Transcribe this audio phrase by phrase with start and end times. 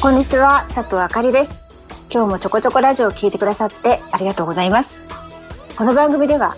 [0.00, 1.52] こんにちは佐藤あかりです。
[2.10, 4.98] 今日もちょこちょこラジオを聞いてくださってありがとうございます。
[5.76, 6.56] この番組では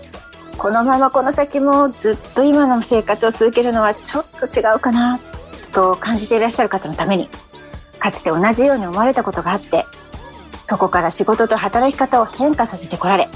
[0.57, 5.19] このままこの先もずっと今の生活を続けるのはちょっと違うかな
[5.73, 7.27] と感じていらっしゃる方のために
[7.99, 9.85] かつて同じように思われたことがあって
[10.65, 13.27] そこから仕事と働き方を変化させてこられ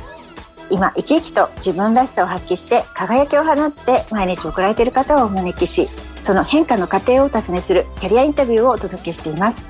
[0.69, 5.87] 今生き生きと自分らしさを発揮して輝きを放って毎日送られている方をお招きし
[6.23, 9.69] その変化の過程をお尋ねするキャリアインタビューをお届けしています、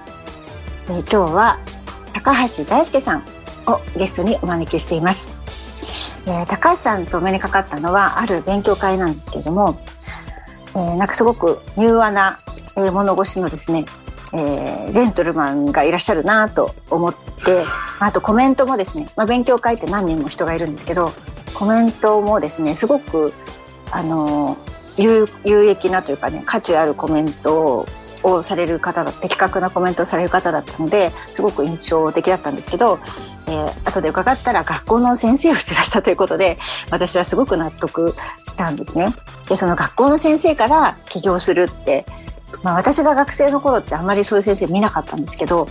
[0.85, 1.59] えー、今日は
[2.13, 3.19] 高橋大輔さん
[3.67, 5.27] をゲストにお招きしています、
[6.27, 9.77] えー、高橋さんとお目にかかったのはある勉強会なんですけれども、
[10.69, 12.39] えー、なんかすごく柔和な、
[12.77, 13.85] えー、物腰のですね
[14.37, 17.63] えー、ジェントルマンがいらっしゃるなと思って
[17.99, 21.13] あとコメントもですね、まあ、勉強会って何人も人がいるんですけど
[21.53, 23.33] コメントもですねすごく
[23.91, 24.57] あの
[24.97, 27.85] 有益なというかね価値あるコメント
[28.23, 32.99] をされる方だ的確なコメントをされる方だったのですごく印象的だったんですけど、
[33.47, 36.57] えー、後で伺ったら学校の先生をしてらしたということで
[36.89, 39.07] 私はすごく納得したんですね。
[39.47, 42.05] でその学校の先生から起業するって
[42.63, 45.67] まあ、私が学生の頃ってあんまりそういう先生見なかったんですけど、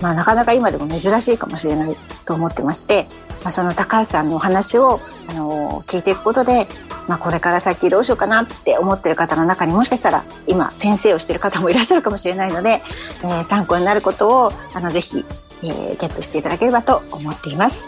[0.00, 3.06] まあ、なかなか今でも珍しいかもしれないと思ってまして、
[3.42, 6.66] まあ、その高橋さんのお話を、あの聞いていくことで、
[7.06, 12.82] まあ、これから先どうしようかなって思ってる方の中にもしかしたら今先生をしてる方もいらっしゃるかもしれないので、
[13.22, 15.24] えー、参考になることをあのぜひ、
[15.62, 17.84] えー、ゲットしていただければと思っています、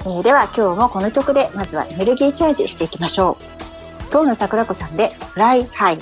[0.00, 3.58] えー、では今日もこの曲でまずはエネルギーチャージしていきましょう。
[4.10, 6.00] 遠野桜子さんで「Fly High」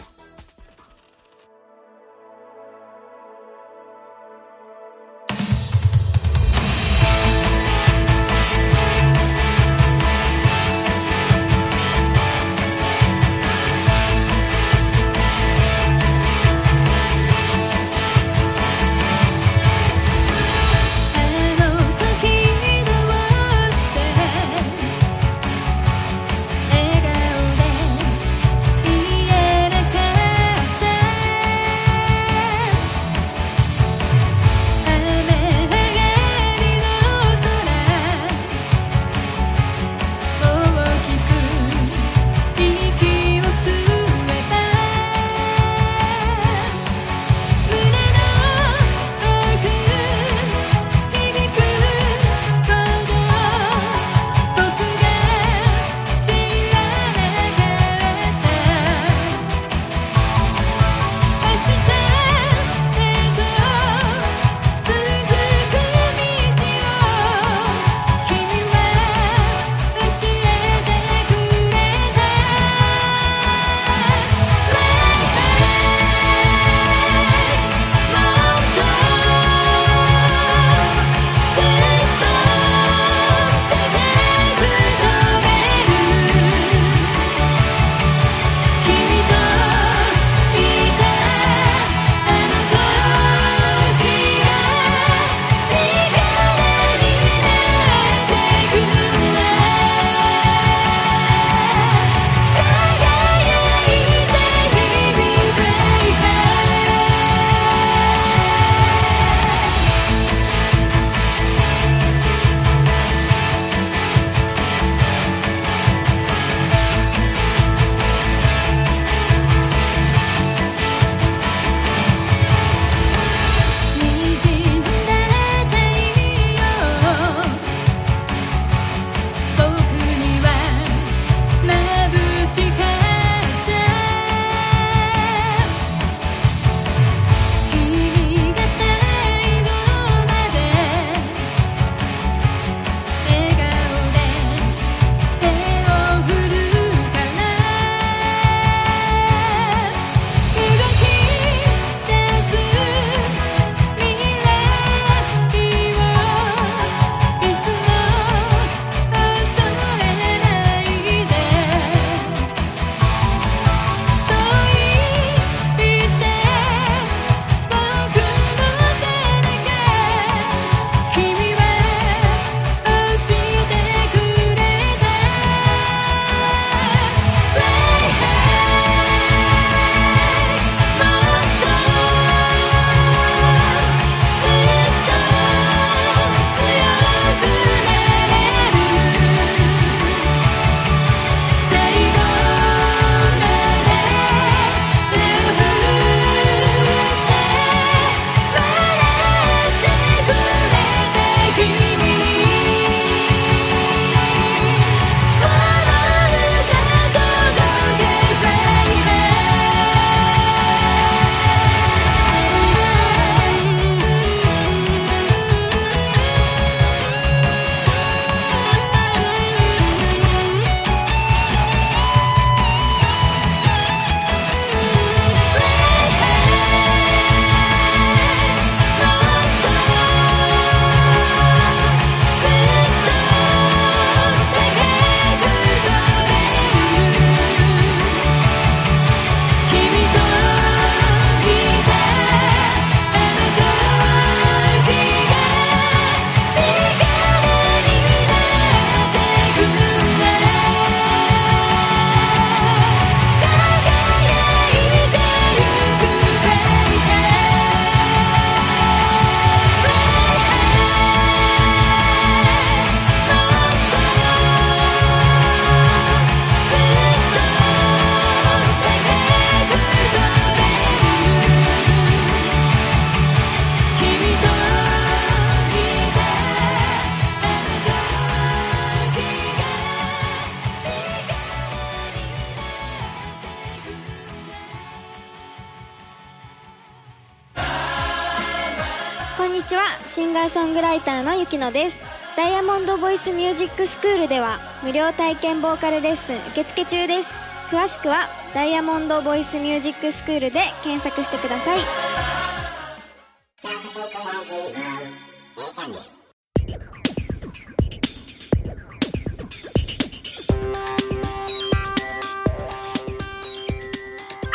[290.76, 291.96] グライターのゆきのです。
[292.37, 297.31] ダイヤモンドボイスミュージックスクールでは無料体験ボーカルレッスン受付中です。
[297.70, 301.81] 詳しくはダイヤモンドボイスミュージックスクールで検索してください。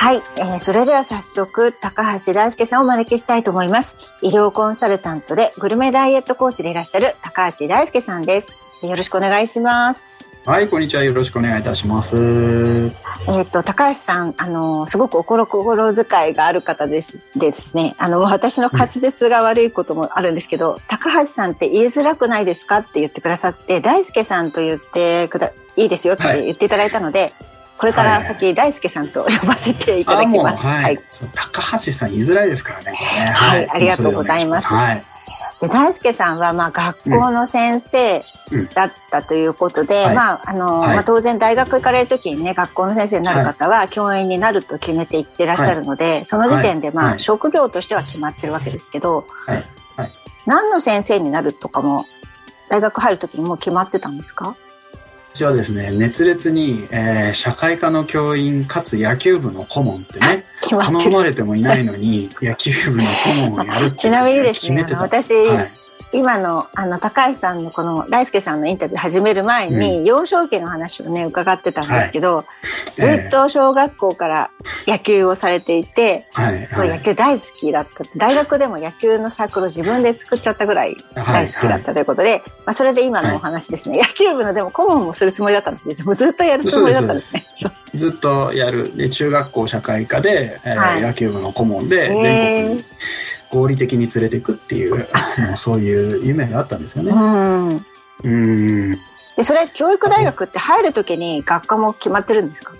[0.01, 3.95] はい、えー、それでは早速、高橋大輔さんをお招きしたいと思います。
[4.23, 8.47] 医療コンサルタントでグルメダイエットコーチでいらっしゃる高橋大輔さんです。
[8.81, 10.01] よろしくお願いします。
[10.43, 11.03] はい、こんにちは。
[11.03, 12.91] よろしくお願いいたします。
[13.29, 17.19] えっ、と、高橋さん、あの、すごくお心心遣いがある方です。
[17.35, 17.93] ですね。
[17.99, 22.79] あの、私の滑舌が悪いこともあるんですけど、うん、高橋さんって言いづらくないですか？
[22.79, 27.33] って言ってくださって、大輔さんと言ってくだ、いいですよって言っていただいたので、はい
[27.81, 30.63] これから先、大輔さんと呼ばせていただきます。
[30.63, 30.99] はい。
[31.33, 32.91] 高橋さん言いづらいですからね。
[32.93, 34.67] はい、ありがとうございます。
[34.67, 35.03] はい。
[35.61, 38.23] で、大輔さんは、まあ、学校の先生
[38.75, 49.25] だったということで、まあ、あの、まあ、当然大学行かれる時にね、学校の先生になる方は、教員になると決めていってらっしゃるので、その時点で、まあ、職業としては決まってるわけですけど、
[50.45, 52.05] 何の先生になるとかも、
[52.69, 54.55] 大学入る時にもう決まってたんですか？
[55.33, 65.80] 私はですね、熱烈に、えー、社会科の教員かつ野球部の顧問ってね、頼まれてもいないのに、野球部の顧問をやるって ちなみにですね、私、はい
[66.13, 72.45] 今の、あの、高橋さんのこの、大輔さんのインタビュー始める前に、幼少期の話をね、伺ってたんですけど、はい、
[72.97, 74.49] ずっと小学校から
[74.87, 78.03] 野球をされていて、はいはい、野球大好きだった。
[78.17, 82.39] 大学でも野球のサークルを自分で作っちゃったぐらい大好きだったということで、はい。
[82.39, 85.95] はい、まあ、それで今のお話ですね、野球部のでも顧問もするつもりだったんですね。
[85.95, 87.45] でもずっとやるつもりだったんですね。
[87.93, 88.95] ずっとやる。
[88.95, 92.83] で、中学校社会科で、えー野球部の顧問で、全国に、
[93.51, 94.95] 合理的に連れていくっていう、
[95.47, 97.11] もうそういう夢があったんですよね。
[97.11, 97.85] うん。
[98.23, 98.91] うん
[99.37, 102.73] で、それ、教育大学って入るときに学科も決まってるんですか？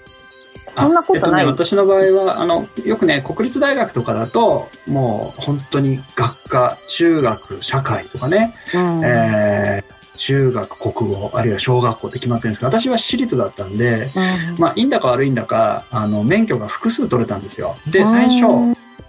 [0.75, 17.75] そんなことない、えっとね、私の場合は、あの、よくね、国立大学とかだと、もう本当に学科、中学、社会とかね、うん、えー、中学、国語、あるいは小学校って決まってるんですけど、私は私立だったんで、うん、まあ、いいんだか悪いんだか、あの、免許が複数取れたんですよ。
[17.90, 18.46] で、最初、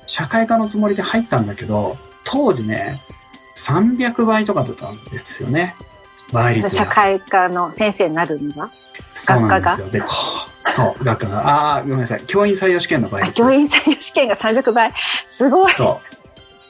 [0.07, 3.01] 社会科のつもりで入ったんだけど、当時ね、
[3.57, 5.77] 300倍とかだったんですよね。
[6.33, 6.85] 倍率が。
[6.85, 8.71] 社会科の先生になるには？
[9.27, 9.77] 学科が？
[9.91, 10.03] で、
[10.65, 11.49] そう、学科が。
[11.49, 12.23] ああ、ごめんなさい。
[12.27, 14.93] 教員採用試験の倍率教員採用試験が300倍。
[15.29, 15.75] すごい。
[15.75, 16.17] そう。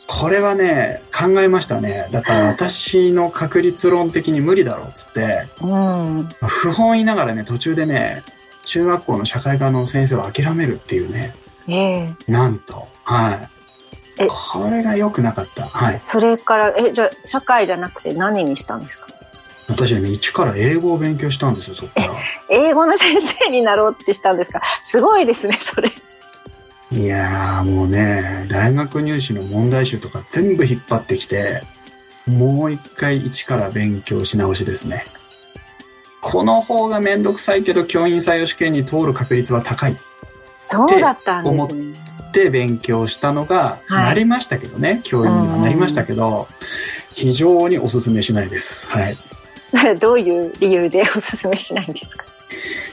[0.08, 2.08] これはね、考えましたね。
[2.10, 8.22] だから私の確率論的に無理だろうっつって、うん、不本意ながらね、途中でね、
[8.64, 11.34] 中学校の社会科の先生を諦めるっていうね。
[11.68, 12.88] えー、なんと。
[13.04, 13.48] はい。
[14.28, 15.66] これが良くなかった。
[15.66, 16.00] はい。
[16.00, 19.06] それから、え、じゃ社会じゃなくて何にしたんですか？
[19.68, 22.14] 私はね、一から英語を勉強したんですよ、そこから。
[22.50, 24.60] 英語の先生になろうってしたんですか？
[24.82, 25.90] すごいですね、それ。
[26.90, 31.62] いやーもうね、大学入試の問題集とか全部引っ張ってきて、
[32.26, 35.06] もう一回一から勉強し直しですね。
[36.20, 39.96] この方がめんどくさいけど、教員採用試験に通る確率は高い。
[40.70, 41.94] そうだったんですね。
[42.28, 46.48] って勉強したのが、なりましたけどね、はい、教員にはなりましたけど、
[47.14, 48.88] 非常におすすめしないです。
[48.88, 49.16] はい。
[50.00, 52.24] どういう理由でおすすめしないんですか？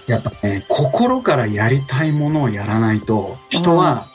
[0.07, 4.07] やっぱね、心からやりたいものをやらないと、人は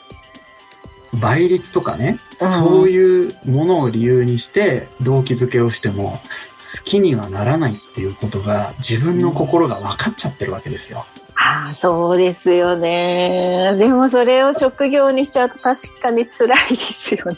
[1.20, 6.20] 倍率とかね、うん、そういうものを理由にして動機づけをしても
[6.58, 11.06] 好きにはならないっていうことが自分の心が分かっちゃってるわけですよ。
[11.44, 13.76] ああ、そうですよね。
[13.78, 17.36] でもそれを職業にしちゃうと確かに辛いですよね。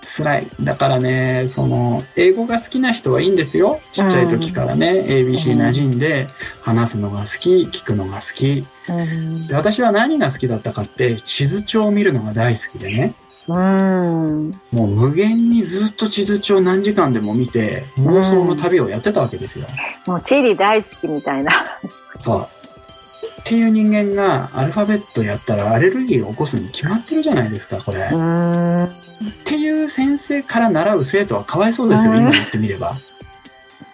[0.00, 0.46] 辛い。
[0.60, 3.80] だからね、その、英語が好きな人はいいんですよ。
[3.90, 6.28] ちっちゃい時からね、うん、ABC 馴染んで、
[6.60, 9.54] 話すのが好き、聞くのが好き、うん、で。
[9.54, 13.14] 私は何が好きだったかって、地図帳を見るのが大好きでね。
[13.48, 19.66] うん、もう無限にずっと地図帳何時間でも見て、妄想の旅をやってたわけですよ。
[20.06, 21.52] もう地理大好きみたいな。
[22.18, 22.61] そう。
[23.42, 27.98] っていう人間がアルファベットやったらアレルギーを起こすに決まってるじゃないですか、これ。
[28.00, 28.08] っ
[29.44, 32.92] ていう先生から習う生徒はかわいそうですよ、今言ってみれば。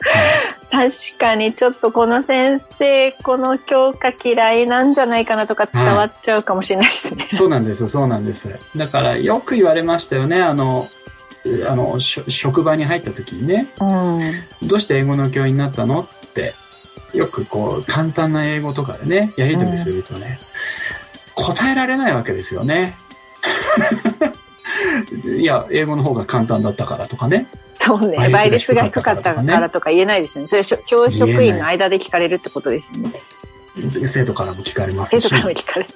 [0.71, 8.59] 確かにちょっとこの先生この教科嫌いなんじゃないかなとか伝わっちゃうかもしれないですね、はい、そうなんですそうなんです。
[8.77, 10.89] だからよく言われましたよねあの
[11.67, 16.03] あの職場に入った時にね、うん、どうして英語の教員になったの？
[16.03, 16.55] って
[17.15, 20.39] よくこう、簡単な英語とかでね、やり取りするとね、
[21.37, 22.97] うん、答えられないわけですよね。
[25.39, 27.47] いや、英語の方が簡単だったからとかね。
[27.81, 28.29] そうね。
[28.31, 30.49] 倍率が低かったからとか言えないですよね。
[30.49, 33.13] それ教職員の間で聞かれるってことですよね。
[34.07, 35.23] 生徒からも聞かれますし。
[35.23, 35.89] 生徒からも聞かれる。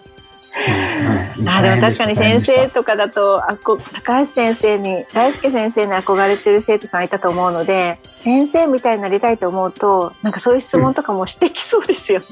[1.47, 12.21] あでも確かに先生とかだとあこ高橋先生に大輔先生に憧れてる生徒さんいたと思うので先生みたいになりたいと思うとなんかそういう質問とかもしてきそうですよ。
[12.21, 12.26] ね。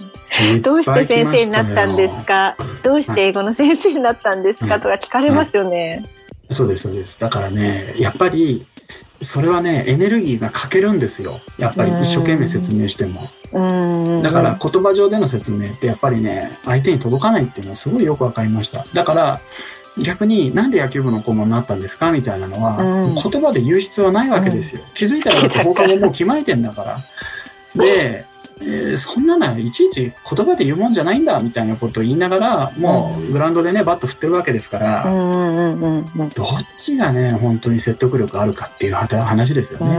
[0.54, 2.56] うん、どうして先生になったんですか？
[2.82, 4.78] どうして英語の先生になったんですか？
[4.80, 6.04] とか聞かれますよね。
[6.50, 7.18] そうですそうです。
[7.20, 8.66] だからねやっぱり
[9.22, 11.40] それはね、エネルギーが欠けるんですよ。
[11.58, 13.20] やっぱり一生懸命説明しても。
[14.22, 18.84] だから言葉上での説明ってやっぱりね、相手に届かないっていうのはすごいよくわかりました。
[18.94, 19.40] だから、
[20.02, 22.78] 逆になんで野球部の顧問になったんですかみたいなのは、
[23.14, 24.82] 言葉で言う必要はないわけですよ。
[24.94, 26.98] 気づいたらだって放課後もう決まえてんだから。
[27.74, 28.24] で、
[28.62, 39.96] えー、そんなのいちいち言葉で言うもんじゃないんだみたいなことを言いながらもうグラウンドでねバット振ってるわけですから、どっちがね本当に説得力あるかっていう話ですよね。
[39.96, 39.98] う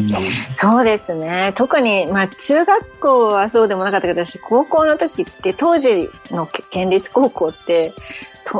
[0.00, 0.08] ん。
[0.56, 1.52] そうですね。
[1.56, 7.94] 特に、まあ、中学校はそうでもなかったけど私高校の時って当時の県立高校って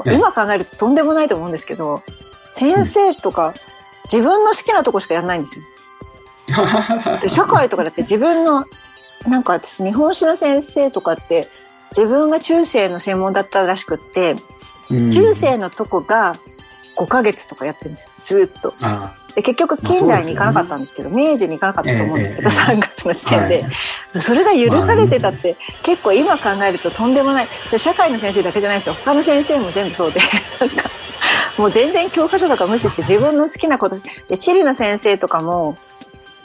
[0.07, 2.03] 今考えるととんでもないと思うんですけど
[2.55, 3.53] 先生とか
[4.05, 5.65] 自分の好きなとこしかやらないんですよ。
[7.29, 8.67] 社会とかだって自分の
[9.27, 11.49] なんか私日本史の先生とかって
[11.97, 14.37] 自分が中世の専門だったらしくって、
[14.91, 16.37] 中世のとこが
[16.97, 18.11] 5ヶ月とかやってるんですよ。
[18.49, 18.75] ずっと。
[19.35, 23.69] で結局近代に行かなかったんですけど、ね、明治に行かなかったと思うんですけど、えー、3月の時点で、は
[24.19, 27.47] い、それが許されてたって、結構今考えるととんでもない。
[27.79, 28.95] 社会の先生だけじゃないですよ。
[28.95, 30.21] 他の先生も全部そうで。
[30.61, 30.91] なんか
[31.59, 33.99] もう全然教科書とか無視して自分の好きなこと
[34.29, 35.77] で地理の先生とかも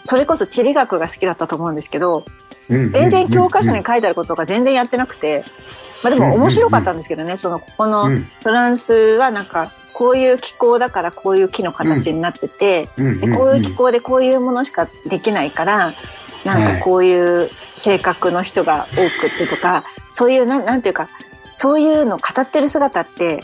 [0.05, 2.25] それこそ地理学が好きだったと思うんですけど
[2.68, 5.44] 全然教科書に書いてあることが全然やってなくて、
[6.04, 15.94] まあ、でも面白かったんですけどね、そのここのフランスはなんかこういう気候だからこういう木の形になってて、でこういう気候でこういうものしかできないから
[16.46, 21.10] なんかこういう性格の人が多くってとかそういうななんていうか
[21.56, 23.44] そういうの語ってる姿って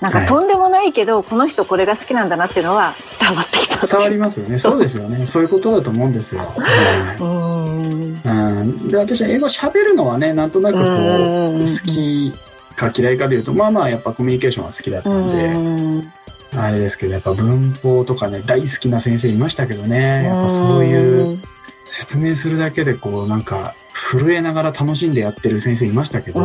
[0.00, 3.86] なんかとんでもないけど、はい、この人これが好きなんだなっていうのは伝わってきた。
[3.86, 4.58] 伝わりますよね。
[4.58, 5.24] そうですよね。
[5.24, 6.42] そういうことだと思うんですよ。
[6.42, 12.32] はいうん、で私は英語喋るのはねなんとなくこう好き
[12.74, 16.16] か嫌いかでいうとまあまあやっぱコミュニケーションは好きだったんで。
[16.58, 20.24] あれですけどやっぱ文法とかね大好きな先生いましたけどね。
[20.24, 21.38] やっぱそういう
[21.84, 26.40] 説明するだけでこうなんか震えながら楽しんでやってる先生いましたけど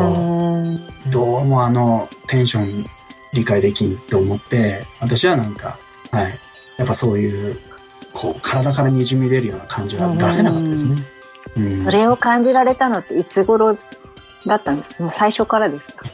[1.09, 2.85] どうもあのテンション
[3.33, 5.77] 理解できんと思って私はなんか
[6.11, 6.33] はい。
[6.77, 7.57] やっぱそういう
[8.11, 11.03] こう体からにじみ出るような感じは出せなかったですね。
[11.83, 13.77] それを感じられたのっていつ頃
[14.47, 15.03] だったんですか？
[15.03, 16.05] もう最初からですか？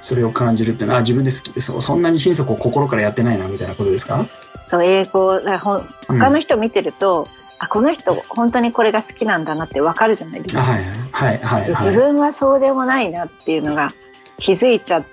[0.00, 4.24] それを感じるっていうのは自分で好きそそんなに心底心からやってないなみたいなことですか？
[4.68, 7.26] そう英語ほ他の人見てると、うん、
[7.58, 10.62] あこの人本当にこれが好きなんだなってわかるじゃないですか。
[10.62, 13.90] はいはいはい、はい、自分はそうでもないなっていうのが
[14.38, 15.04] 気づいちゃっ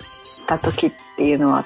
[0.46, 1.64] た時っていうのは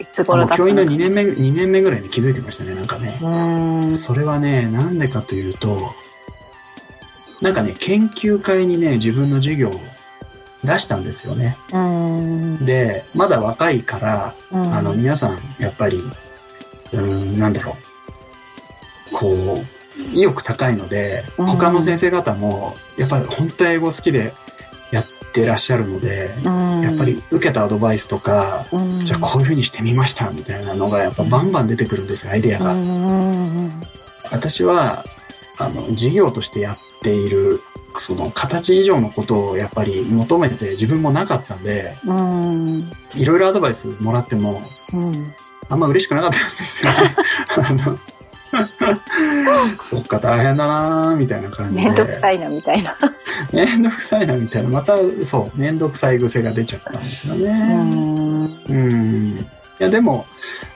[0.00, 3.94] いつ頃だった教員の2年目2年目ぐらいに気づいてましたねなんかね。
[3.94, 5.94] それはねなんでかというと
[7.42, 9.72] なんかね、研究会にね、自分の授業を
[10.62, 11.56] 出したんですよね。
[12.64, 15.98] で、まだ若いから、あの、皆さん、やっぱり、
[16.92, 17.76] うん、なんだろ
[19.10, 24.32] う、こう、意欲高いので、他の先生方も、やっぱり本当英語好きで
[25.32, 28.66] てらっしゃるので、やっぱり受けたアドバイスとか、
[28.98, 32.74] じゃあこういうふうにしてみましたみたいなのが、やっぱバンバン出てくるんですよ、アイデアが。
[34.30, 35.04] 私は、
[35.58, 37.60] あの、授業としてやっている
[37.94, 41.94] その形以上のことをやっぱり求めて自分もなかったんで、
[43.16, 44.62] いろいろアドバイスもらっても、
[44.92, 45.34] うん、
[45.68, 46.98] あんま嬉しくなかったんですよね。
[49.82, 51.86] そっか大変だなみたいな感じで。
[51.86, 52.96] めんどくさいなみたいな。
[53.52, 54.68] めんどくさいなみたいな。
[54.68, 58.50] またそう、めんどくさい癖が出ちゃったんですよね。
[58.68, 59.38] うん。
[59.38, 59.46] い
[59.78, 60.26] やでも、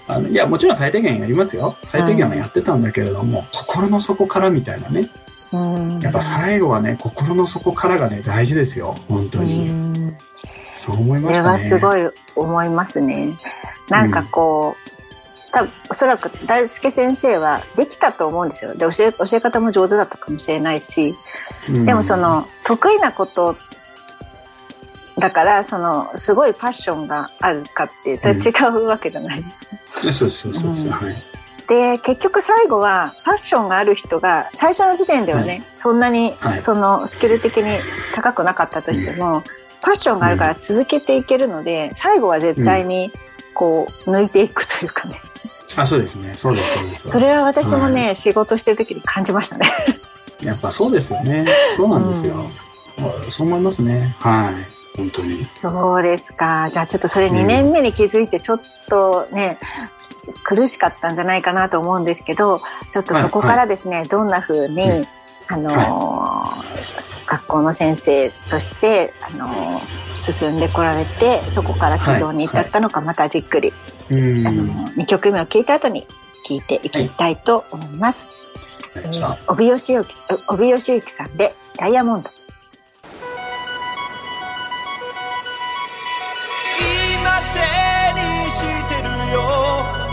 [0.08, 1.76] あのいやもちろん最低限やりますよ。
[1.84, 5.08] 最低限はやってたんだけれども、心の底からみたいなね。
[6.02, 9.70] やっぱ最後はね心の底からがね大事ですよ本当に
[10.74, 13.36] そう思いましたねそれはすごい思いますね
[13.88, 14.95] なんかこう、多分
[15.90, 18.74] おそらく大輔先生はできたと思うんですよ。
[18.74, 21.14] で教え教え方も上手だったかもしれないし、
[21.84, 23.56] でもその得意なこと
[25.18, 31.16] だからそのすごいパッションがあるかっていうと違うわけじゃないですか、うん、そうそうそうそう、うん、はい。
[31.68, 37.64] で結局最後はファッションがある人が最初の時点ではね、はい、そんなにそのスキル的に
[38.14, 43.10] 高くなかったとしても、ファッションがあるから続けていけるので、最後は絶対に
[43.52, 45.20] こう抜いていくというかね
[45.76, 46.32] あそうですね。
[46.36, 47.10] そうですそうです。
[47.10, 49.70] それは私もね、はい、仕事してる時に感じましたね。
[50.42, 51.46] やっぱそうですよね。
[51.70, 52.34] そうなんですよ、
[52.98, 54.14] うん、そう思いますね。
[54.18, 54.54] はい。
[54.96, 55.46] 本当に。
[55.60, 56.70] そうですか。
[56.72, 59.58] じゃあちょっとそれ2年目に気づいてちょっとね、
[60.26, 65.06] うん、苦しかったんじゃないかなと思うんですけどちょっとそこからですね、はいはい、どんなふうに、うん、
[65.48, 66.62] あのーは
[67.24, 73.72] い、学校の先生としてあのー進んでこられてそこから軌道に至ったのか、またじっくり、
[74.10, 74.64] あの
[74.96, 76.04] 2曲目を聴いた後に
[76.44, 78.26] 聴いていきたいと思います。
[78.26, 78.32] は
[79.02, 80.04] いえー、帯吉行
[80.48, 82.30] 帯吉行さんで「ダイヤモンド」。
[86.80, 88.66] 今手にして
[89.02, 90.05] るよ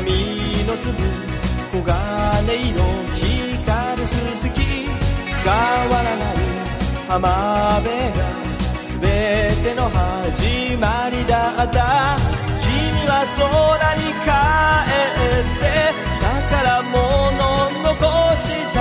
[0.00, 0.96] 波の粒
[1.72, 1.92] 黄金
[2.70, 2.80] 色
[3.14, 4.56] 光るすすき。
[5.42, 6.36] 変わらない
[7.06, 7.28] 浜
[7.76, 8.20] 辺が
[8.82, 12.16] 全ての始まりだった。
[12.62, 12.68] 君
[13.08, 14.28] は空に帰
[14.88, 15.62] って
[16.20, 16.96] 宝物
[17.84, 17.94] 残
[18.36, 18.76] した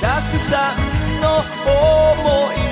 [0.00, 1.24] たくさんの
[1.66, 2.63] 思い。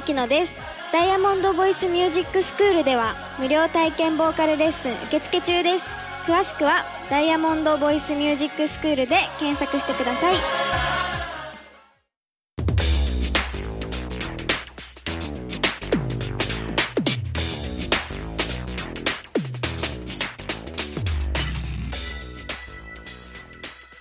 [0.00, 0.54] ライターのゆきのです。
[0.92, 5.84] ダイヤモンドボイスミュージックスクールでは無料体験ボーカルレッスン受付中です。
[6.24, 10.36] 詳しくはダイヤモンドボイスミュージックスクールで検索してください。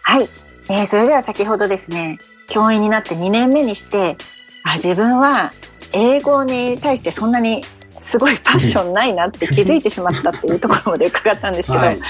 [0.04, 0.30] はい、
[0.70, 4.18] えー、それでは先ほどですね教員になって2年目にして
[4.64, 5.52] あ自分は
[5.94, 7.64] 英語に対してそんなに
[8.02, 11.96] すごいパッションないなって気づいてしまったっていうところまで伺ったんですけど、はい。
[11.96, 12.02] ね、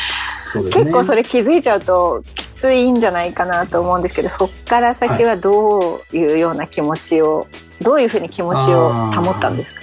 [0.45, 7.45] 結構それ気づいちゃうときついんじゃないかなと思うんですけどそっから先はどういうような気持ちを、は
[7.81, 9.79] い、どういうふうに気持ちを保ったんですか？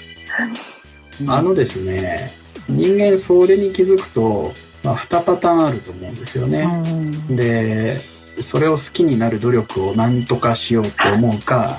[1.28, 2.30] あのですね
[2.68, 6.60] 人間それに気づくと、まあ、2パターンあると思うんですよね。
[6.60, 8.00] うん、で
[8.40, 11.78] それを好きになる努力を何とかしようと思うか、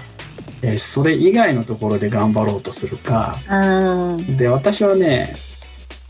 [0.61, 3.37] えー、それ以外のところで頑張ろうとするか、
[4.37, 5.35] で私はね、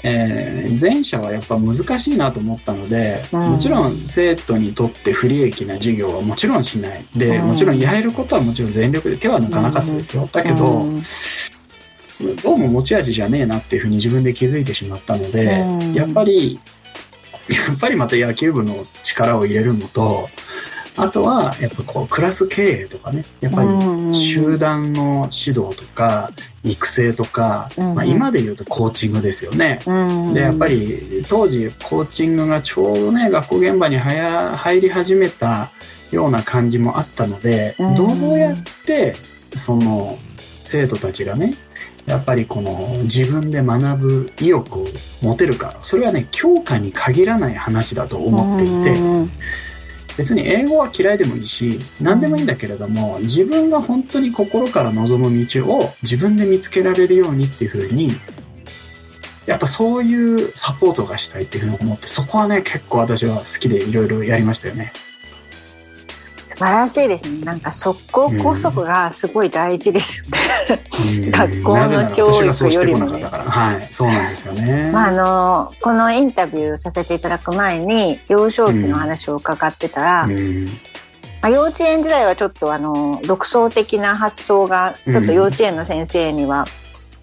[0.03, 7.05] えー、前者はやっぱ難しいなと思ったので、もちろん生徒にとって不利益な授業はもちろんしない。
[7.15, 10.85] で、もちろんやれることはもちろん全力で手は抜かなかったですよ、だけど、
[12.43, 16.59] どうも持ち味じゃねえなっていうふうに自分で気づいてしまったので、やっぱり
[17.49, 20.27] やっぱりまた野球部の力を入れるのと、
[20.97, 26.31] あとは、やっぱこう、クラス経営とかね、やっぱり集団の指導とか、
[26.63, 29.79] 育成とか、まあ、今で言うとコーチングですよね。
[30.33, 35.69] で、やっぱり当時コーチングがちょうどね、学校現場に入り始めた
[36.11, 39.15] ような感じもあったので、どうやって、
[39.55, 40.17] その、
[40.63, 41.53] 生徒たちがね、
[42.07, 44.87] やっぱりこの自分で学ぶ意欲を
[45.21, 48.97] 持てるかそれはね教科に限らない話だと思っていて
[50.17, 58.11] 別に英語は嫌いでもいいし何でもいいんだけれども自分が本当に心から望む道を自分で見つけられるようにっていうふうに
[59.47, 64.91] やっぱそういうサポートがしたいっていうふうに思って、そこはね、結構私は好きでいろいろやりましたよね。
[66.57, 67.45] 素晴らしいですね。
[67.45, 70.23] なんか速攻拘束がすごい大事です。
[71.29, 74.89] 学校の教育よりも、ね、はい、そうなんですよね。
[74.91, 80.71] まあ、あの、このインタビューさせていただく前に、幼少期の話を伺ってたら、うんま
[81.43, 86.65] あ、幼稚園時代はちょっとあの、独創的な発想が、ちょっと幼稚園の先生には、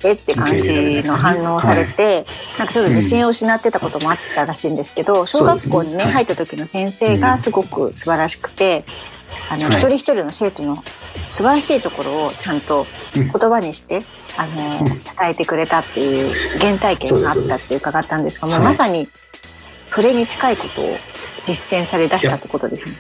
[0.08, 2.24] えって感じの反応をされて、はい、
[2.58, 8.84] なんかちょっと自信を失ってたこともあったらしいんですけど、小学校にね、入った時の先生がすごく素晴らしくて、
[9.50, 10.82] あの、一人一人の生徒の
[11.30, 14.00] 素晴らしいところをちゃんと言葉にして、
[14.36, 14.96] あの、伝
[15.30, 19.08] えてくれたっていう原体験があったって伺ったんですが、もうまさに
[19.88, 20.84] それに近いことを
[21.46, 22.94] 実践され出したってことですね。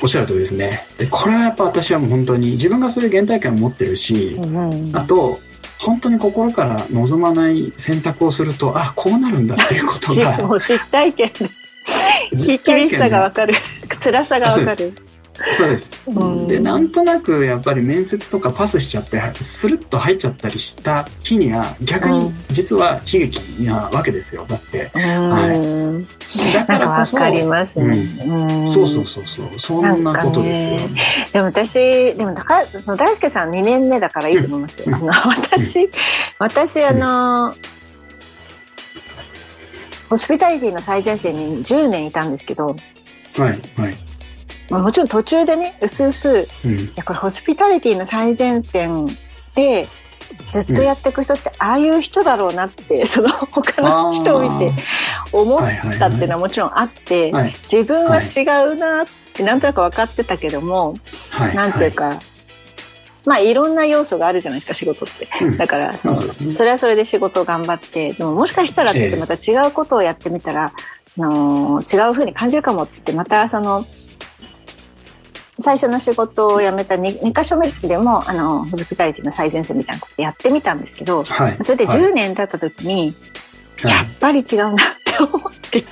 [0.00, 0.86] おっしゃる通りですね。
[0.96, 5.40] で、これはやっぱ私はもう本当に自分がそういう原体験を持ってるし、うんうん、あと、
[5.80, 10.36] 本当に心から望まない選択をすると、あ、こうなるんだっていうことが。
[10.58, 11.50] 実体験で。
[12.32, 13.54] 実体験さがわかる。
[14.02, 14.92] 辛さがわかる。
[15.52, 16.04] そうです。
[16.48, 24.44] で、なんとなくやっぱり面接とかパスしちゃって、スルッと入っちゃったりした日には、逆に実は悲劇なわけですよ。
[24.48, 24.90] だって。
[24.94, 26.18] はい。
[26.52, 27.16] だからこそ。
[27.16, 27.96] かりますね、
[28.26, 28.66] うん。
[28.66, 29.58] そうそうそうそう。
[29.58, 30.88] そんなことですよ、ね。
[31.32, 34.84] でも私、でも高、その大輔さん2年目だからいいと思いますよ。
[34.86, 35.90] うん、あの私、
[36.38, 37.54] 私、あの、
[40.10, 42.74] ホスピタリティの最前線に10年いたんですけど、は
[43.52, 44.07] い、はい。
[44.70, 49.06] まあ、もちろん途中でねうすうす、うん、いやこれホスピタリティの最前線
[49.54, 49.88] で
[50.50, 54.72] ずっとやっていく人って、ああいう人だろうなってその他の人を見て
[55.32, 55.60] 思っ
[55.98, 57.32] たっていうのはもちろんあって、
[57.70, 60.94] 自分は違うなってなんとなく分かってたけども、
[61.30, 62.20] はい、なんていうか、
[63.24, 70.72] まあいろんな要素があるじゃないですか仕事って、うん、だからそ,、ね、それはそれで仕事を頑張ってでももしかしたらってまた違うことをやってみたら、あ
[71.16, 73.86] の違うふうに感じるかもっつってまたその
[75.60, 83.14] 最初の仕事を辞めた 2, 2箇所目でもあのホスピタリティの最前線みたいなことやってみたんですけど、はい、それで10年経った時に、
[83.82, 85.84] はい、やっぱり違うなって思って。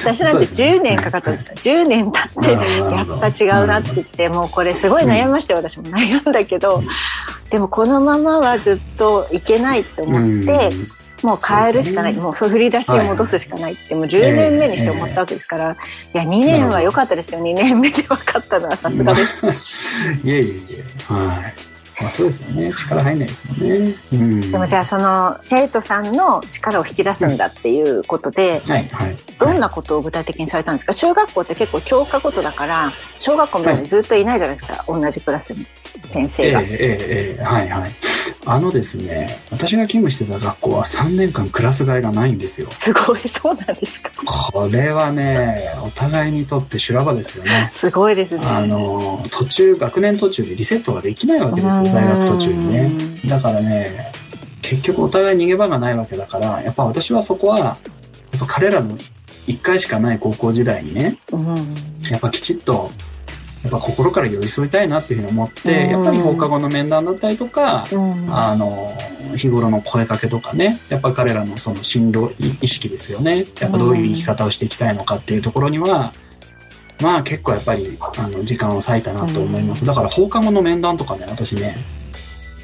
[0.00, 6.82] 私なんて10年かかったんですか、ね、10年経ってやっぱ違うなって言ってもうこれすごい悩みましたよ、私も悩んだけど
[7.50, 10.70] でもこのままはずっといけないと思って
[11.22, 19.46] もう変えるしかない、もうそう振り出しに戻すしかないって、もう10年目にして思ったわけですから、いや、2年は良かったですよ、2年目で分かったのはさすがです。
[20.24, 21.68] いえいえいえ、はい。
[22.00, 22.72] まあそうですよね。
[22.72, 23.94] 力入んないですもんね。
[24.12, 30.92] うん、でもじゃあその生徒さんの力を引き出すんだっていうことで、はいはい、どんなことを具体的にされたんですか？
[30.92, 35.66] 小学校って結構教科ごとだから、小学校までずっといないじゃないですか、同じクラスに
[36.10, 36.60] 先生が。
[36.60, 37.90] ええええはいはい。
[38.50, 42.70] あのですね、私が勤務してた学校は3年間クラス替えがないんですよ。
[42.72, 44.10] すごい、そうなんですか。
[44.24, 47.70] これはね、お互いにとって修羅場ですよね。
[47.74, 48.46] すごいですね。
[48.46, 53.20] あの、途中、学年途中でリセットができないわけですよ、在学途中にね。
[53.26, 54.12] だからね、
[54.62, 57.76] 結局お互い逃げ場がないわけだから、やっぱ私はそこは、や
[58.36, 58.96] っぱ彼らの
[59.46, 61.18] 1回しかない高校時代にね、
[62.10, 62.90] やっぱきちっと
[63.62, 68.96] やっぱ心から寄り添いたいなっていうふうに思って、うん、やっぱり放課後の面談だったりとか、うん、あの、
[69.36, 73.46] 日頃の声かけとかね、やっぱ彼らのその進路意識ですよね。
[73.60, 76.12] やっぱどういう生き方をしていきたいのかっていうところには、
[77.00, 79.84] まあ結構やっぱり、あの、時間を割いたなと思います。
[79.84, 81.76] だから放課後の面談とかね、私ね、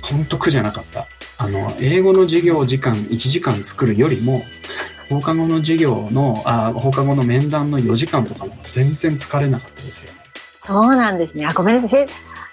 [0.03, 1.07] ほんと苦じゃなかった。
[1.39, 4.45] あの、英語の授業時間1時間作るよりも、
[5.09, 10.24] 放課後の授業の、あ放課後の面談の4時間とかも全然疲れなかったですよね。
[10.67, 11.47] そうなんですね。
[11.47, 12.07] あ、ごめんなさい。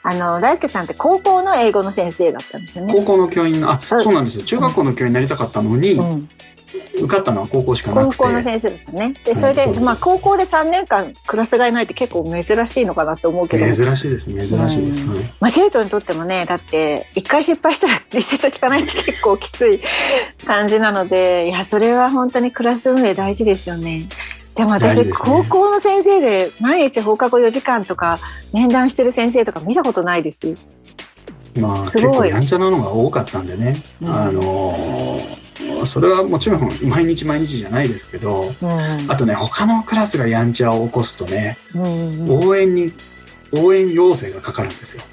[0.04, 2.94] あの、大輔さんって高校の英語の先生だったんですよね。
[2.94, 4.46] 高校の教員あ、そうなんですよ。
[4.46, 6.30] 中学校の教員になりたかったのに、うん、
[6.96, 8.18] 受かったのは高校しかなくて。
[8.18, 9.14] 高校の先生ですね。
[9.24, 13.66] で、それで、うん、まあ、高校で3年間クラス替えないって結構珍しいのかなと思うけど。
[13.74, 15.12] 珍しいです、珍しいです。
[15.12, 19.82] うん、まあ、生徒にとってもね、だって、一回失敗したらリセット効かないって結構きつい
[20.46, 24.10] 感じなので、いや、それは本当にクラス運営大事ですよね。
[24.56, 28.20] でも私、ね、高校の先生で毎日放課後4時間とか
[28.52, 30.56] 面談してる先生とか見たことないです。
[31.58, 42.94] まあ結構やんちゃなのが多かったんでね、うん、あのそれはもちろん毎日毎日じゃないですけど、うん、あとね他のクラスがやんちゃを起こすとね、うん、応援に
[43.54, 45.04] 応援要請がかかるんですよ。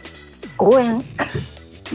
[0.58, 1.04] 応援？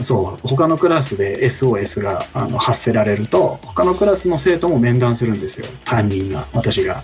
[0.00, 0.48] そう。
[0.48, 5.66] 他のクラスで SOS があの発せられると他のクラスの生徒も面談するんですよ。
[5.84, 7.02] 担任が私が。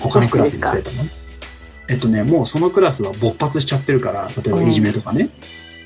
[0.00, 1.10] 他のクラスの生徒もね。
[1.88, 5.28] えっとね、もうそのクラスは勃発しちゃってるから、例えばいじめとかね。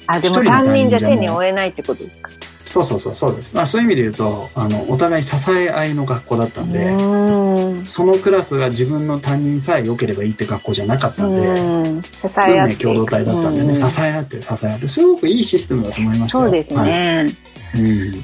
[0.06, 2.30] あ、でも担任じゃ手に負えないってことですか。
[2.66, 7.86] そうそうそうそうです、まあ、そういう意味で言うとあのお互い支え合いの学校だったんで、うん。
[7.86, 12.02] そのクラスが自分の担任さえ良ければいいって学校じゃなかったんで、うん。
[12.02, 13.74] 支え運合っ共同体だったんでね、うん。
[13.74, 16.44] 支え合って支え合ってすごくいいシステムだと思いましたよ。
[16.44, 17.80] そうですね、はい。
[17.80, 18.14] うん。
[18.14, 18.22] い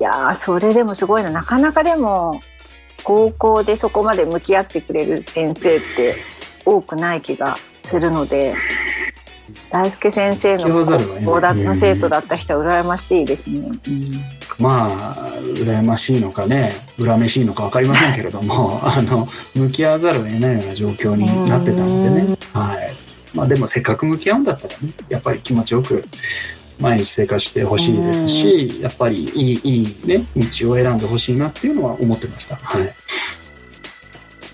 [0.00, 1.30] やーそれでもすごいな。
[1.30, 2.40] なかなかでも
[3.04, 6.14] 高校でそこまで向き合ってくれる先生って
[6.64, 7.56] 多くない気が
[7.86, 8.54] するので
[9.70, 13.70] 大輔先生の高校だの生徒だった人は羨ましいですね。
[14.58, 23.08] まあ羨ましいのかね恨めしいのか分かりませんけれども あの向き合わざるを得ないような状況になってたのでね、はい。
[23.34, 26.04] まあ、でもせっかく向き合うんだったらねやっぱり気持ちよく
[26.80, 32.56] 毎日生活してほしいですしやっぱりいいいい、ね、道を選んでほしいなっていうのは思ってました。
[32.56, 32.94] はい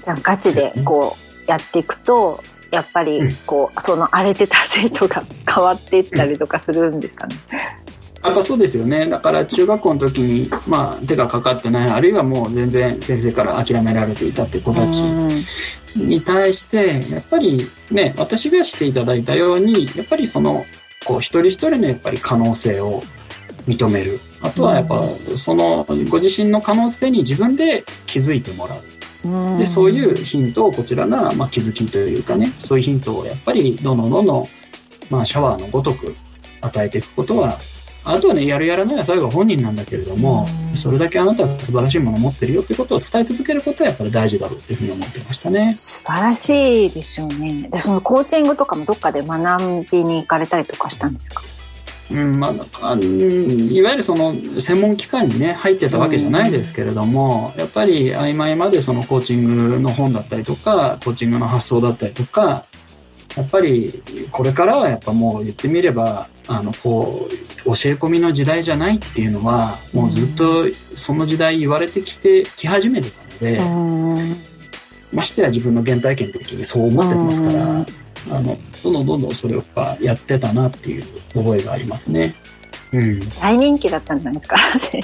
[0.03, 7.37] じゃあガチでこうやっていくとやっぱりこうその荒れてた生徒が変わっていったりとかするんですかね？
[8.23, 9.07] やっぱそうですよね。
[9.07, 15.01] だから中学校の時に、まあ手がかかってない、あるいはもう全然先生から諦められていたって子たち
[15.95, 20.65] に対して、やっぱりね、私がしていただいたように、やっぱりその、
[21.05, 23.03] こう一人一人のやっぱり可能性を
[23.67, 24.21] 認める。
[24.41, 25.03] あとはやっぱ
[25.37, 28.83] そのご自身の可能性に自分で気づいてもらう。
[29.25, 34.49] うんで、そういうヒントをこちらが、まあ、気づきというかね、そういうヒントをやっぱりどんどんどんどん、
[35.09, 36.15] まあ、シャワーのごとく
[36.61, 37.59] 与えていくことは、
[38.05, 45.75] あとはね、やるやらないは最後は本人なんだけれども、うんそれだけあなたは素晴らしいものを持ってるよってことを伝え続けることはやっぱり大事だろうっていうふうに思ってましたね。
[45.77, 47.69] 素晴らしいですよね。
[47.71, 51.43] で、そのコーチングとかもどっかで学びに行かれたりとかしたんですか？
[52.11, 62.65] うん、まあ、いわゆるその専門機関にね、入ってたわけじゃないですけれども、やっぱり合間合間でそのコーチングの本だったりとか、コーチングの発想だったりとか、
[63.37, 73.63] やっぱりこれからはやっぱもう言ってみれば、あの、こう、教え込みの時代じゃないっていうのは、もうずっとその時代言われてきて、き始めてたので、う
[74.21, 74.37] ん
[75.13, 77.87] ましてや自分の原体験的にそう思ってますから、うん
[78.31, 79.65] あの、どんどんどんどんそれを
[80.01, 82.35] やってたなっていう覚えがありますね。
[82.93, 83.29] うん。
[83.41, 84.57] 大人気だったんじゃないですか？
[84.91, 85.01] 先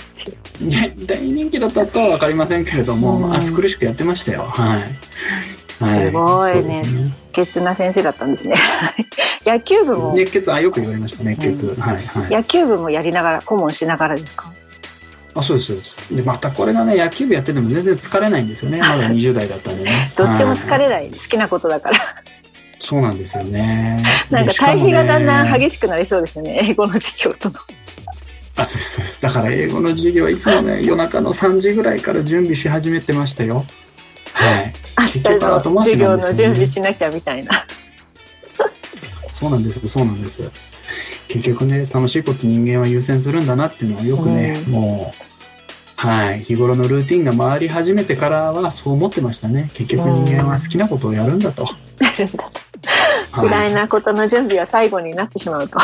[0.60, 0.64] 生。
[0.64, 4.42] ね、大人気だったとは分かりませんけれども、うん暑苦しくやってましたよ。
[4.48, 4.82] はい。
[5.80, 7.12] はい、すごいね。
[7.36, 8.54] 熱血な先生だったんですね。
[9.46, 11.66] 野球部も、熱血、あ、よく言われました、熱血。
[11.66, 12.30] うはい、はい。
[12.30, 14.52] 野球部もやりながら、顧問しながらですか？
[15.34, 16.02] あ、そうです、そうです。
[16.10, 18.78] で、またこれがね、野球部やってても全然疲れないんですよね。
[18.80, 20.12] まだ20代だったんでね。
[20.16, 21.98] どっちも疲はいれない、好きなことだから。
[22.78, 24.02] そうなんですよね。
[24.30, 26.60] なんか対比がだんだん激しくなりそうですよね。
[26.70, 27.54] 英語の授業との。
[28.56, 29.22] あ、そうです、そうです。
[29.22, 33.64] だから英語の授業はいつもね、夜中の3時ぐらいから準備し始めてましたよ。
[34.40, 34.72] はい。
[35.12, 37.66] 結局の後回し授業のなんですよね準備しなきゃみたいな。
[39.26, 40.50] そうなんです、そうなんです。
[41.28, 45.20] 結局ね、楽しいこと人間は優先するんだなっていうのはよくね、うんもう、
[45.96, 49.70] はい、日頃のルーティンが回り始めてからはそう思ってましたね。
[49.74, 51.66] 結局人間は好きなことをやるんだと。
[51.66, 55.78] はい、 嫌いなことの準備は最後になってしまうと。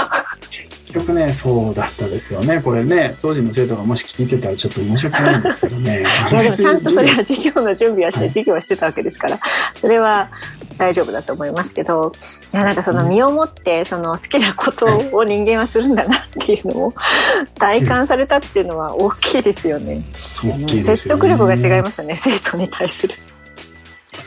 [0.97, 2.61] 結局ね、そうだったですよね。
[2.63, 6.05] これね、当時の生徒がもし聞いてたらちょっと申し訳ないんですけどね。
[6.55, 9.39] ちゃんとそれは授業の準備はして、はい授業はしてたわけですから、
[9.79, 10.31] それは
[10.79, 12.13] 大丈夫だと思いますけど、
[12.55, 16.95] いやなんかその身をもって、その好きなことを人間はするんだなっていうのを
[17.59, 20.03] 体感されたっていうのは大きいですよね。
[20.43, 21.21] 大きいです説よね。
[21.21, 23.15] 得力が違いましたね、生徒に対する。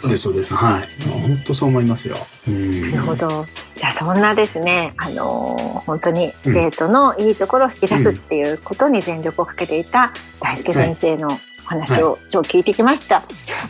[0.02, 0.54] そうです、そうです。
[0.54, 0.88] はい。
[1.10, 2.18] 本当そう思いますよ。
[2.48, 2.92] うん。
[2.92, 3.46] なるほど。
[3.76, 13.24] じゃあそんなですね、あのー本当に生徒のいいところを引き出すっていうことに全力をかけていた大輔先生のお話を今日聞いてきました。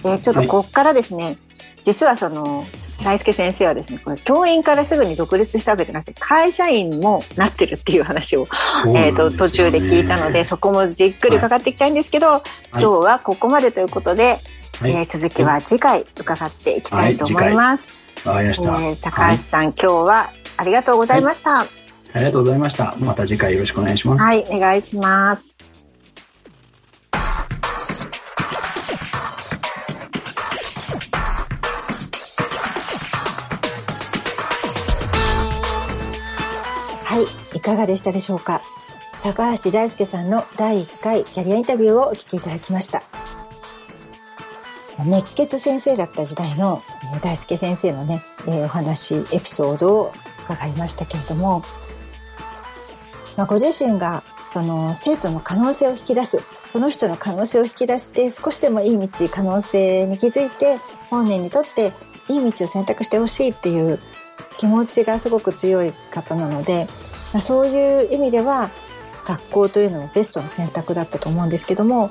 [0.04, 1.38] えーちょっとここからですね、
[1.84, 2.66] 実はその、
[3.04, 8.46] 大輔先生はですね、これ教員からすぐに独立したわけじゃなくて、会社員もなってるっていう話を、
[8.84, 14.40] そうなんえー、ですよねと途中で聞いたので、そこもじっくりかかっていきたいんですけど、今日はここまでということで、
[14.80, 17.84] はいえー続きは次回伺っていきたいと思います。
[18.26, 18.82] わかりました。
[18.82, 21.62] えー高橋さん、今日はありがとうございました。
[21.62, 21.68] あ
[22.16, 22.96] りがとうございました。
[23.00, 24.24] また次回よろしくお願いします。
[24.24, 25.59] はい、お願いします。
[37.70, 38.62] かがでしたでしょうか？
[39.22, 43.04] 高橋大輔さんの第1回キャリアインタビューをお聞きいただきました。
[45.06, 46.82] 熱血先生だった時代の
[47.22, 51.64] 大輔先生のね、えお話、エピソードを伺いましたけれども、
[53.38, 60.80] ま、ご自身がその生徒の可能性を引き出すその人の可能性を引き出して少しでもいい道可能性に気づいて
[61.10, 61.94] 本人にとって
[62.28, 64.00] いい道を選択してほしいっていう
[64.58, 66.88] 気持ちがすごく強い方なので
[67.34, 68.72] まそういう意味では
[69.26, 72.10] 学校というのもベストの選択だったと思うんですけども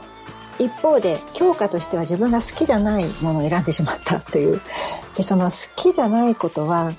[0.58, 4.60] 一方で教科としては自分が好きじゃないものを選んでしまったという
[5.16, 6.92] でその好きじゃないことは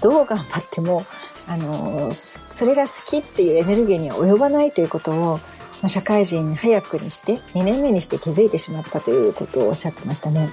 [0.00, 1.04] どう頑張っても
[1.48, 5.40] あのそれが好きっていうエネルギーには及ばないということを
[5.88, 10.50] 社会人早くにして2年目にして気づいてしまったということをおっしゃってましたね。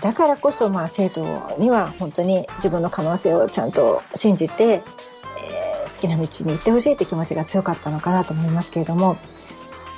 [0.00, 1.24] だからこそ、まあ、生徒
[1.58, 9.16] には本当に自分の可能性をちゃんと信じて、えー、好きな道に行ってほしいって気持ちが強かったのかなと思いますけれども、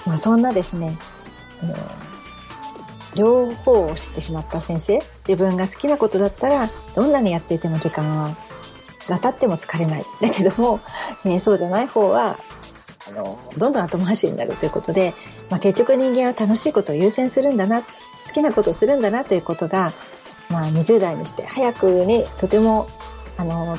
[0.04, 0.98] まあ、そんなですね、
[1.62, 8.36] えー、両方を知ってしまった先生自分が好きなことだったらどんなにやっていても時間は
[9.08, 10.04] が経っても疲れない。
[10.20, 10.80] だけども、
[11.24, 12.36] えー、そうじゃない方は
[13.08, 15.14] あのどんどん後回しになるということで、
[15.48, 17.82] まあ、結局人間は楽しいことを優先するんだな
[18.26, 19.92] 好きなことをするんだなということが、
[20.48, 22.88] まあ、20代にして早くにとても
[23.36, 23.78] あの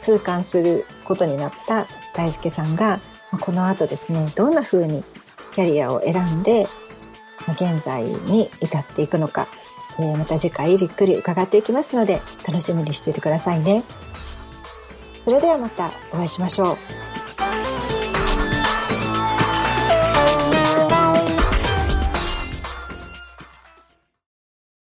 [0.00, 3.00] 痛感することになった大輔さんが
[3.40, 5.04] この後ですねどんな風に
[5.54, 6.66] キャリアを選んで
[7.52, 9.48] 現在に至っていくのか、
[9.98, 13.82] えまた次回じっくり伺っていきますので楽しみにしていてくださいね。
[15.24, 17.09] それではまたお会いしましょう。